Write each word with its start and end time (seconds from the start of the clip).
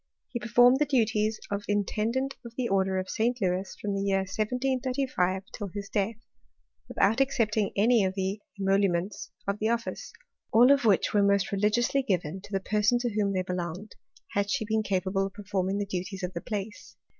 He 0.29 0.39
performed 0.39 0.79
the 0.79 0.87
duties 0.87 1.39
of 1.51 1.63
intend 1.67 2.15
of 2.43 2.55
the 2.57 2.67
order 2.67 2.97
of 2.97 3.07
St. 3.07 3.39
Louis 3.39 3.75
from 3.79 3.93
the 3.93 4.01
year 4.01 4.21
1 4.21 4.27
735 4.29 5.43
till 5.53 5.69
death, 5.93 6.15
without 6.87 7.21
accepting 7.21 7.71
any 7.75 8.03
of 8.03 8.15
the 8.15 8.39
emolument 8.59 9.15
the 9.59 9.69
office, 9.69 10.11
all 10.51 10.71
of 10.71 10.85
which 10.85 11.13
were 11.13 11.21
most 11.21 11.51
religiously 11.51 12.01
given 12.01 12.41
the 12.49 12.59
person 12.59 12.97
to 12.97 13.13
whom 13.13 13.31
they 13.33 13.43
belonged, 13.43 13.93
had 14.29 14.49
she 14.49 14.65
beeti 14.65 15.03
pable 15.03 15.27
of 15.27 15.33
performing 15.33 15.77
the 15.77 15.85
duties 15.85 16.23
of 16.23 16.33
the 16.33 16.41
place. 16.41 16.95